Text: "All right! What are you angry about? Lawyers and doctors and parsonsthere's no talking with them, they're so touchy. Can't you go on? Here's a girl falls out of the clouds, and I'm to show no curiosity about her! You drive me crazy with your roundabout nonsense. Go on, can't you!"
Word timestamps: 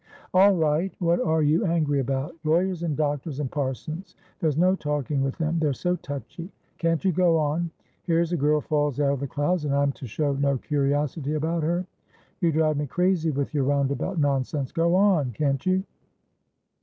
"All 0.33 0.53
right! 0.55 0.91
What 0.97 1.19
are 1.21 1.43
you 1.43 1.63
angry 1.63 1.99
about? 1.99 2.35
Lawyers 2.43 2.81
and 2.81 2.97
doctors 2.97 3.39
and 3.39 3.51
parsonsthere's 3.51 4.57
no 4.57 4.75
talking 4.75 5.21
with 5.21 5.37
them, 5.37 5.59
they're 5.59 5.73
so 5.75 5.95
touchy. 5.97 6.51
Can't 6.79 7.05
you 7.05 7.11
go 7.11 7.37
on? 7.37 7.69
Here's 8.05 8.31
a 8.31 8.35
girl 8.35 8.61
falls 8.61 8.99
out 8.99 9.13
of 9.13 9.19
the 9.19 9.27
clouds, 9.27 9.63
and 9.63 9.75
I'm 9.75 9.91
to 9.91 10.07
show 10.07 10.33
no 10.33 10.57
curiosity 10.57 11.35
about 11.35 11.61
her! 11.61 11.85
You 12.39 12.51
drive 12.51 12.77
me 12.77 12.87
crazy 12.87 13.29
with 13.29 13.53
your 13.53 13.65
roundabout 13.65 14.17
nonsense. 14.17 14.71
Go 14.71 14.95
on, 14.95 15.33
can't 15.33 15.63
you!" 15.67 15.83